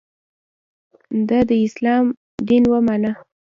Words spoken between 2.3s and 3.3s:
دین ومانه.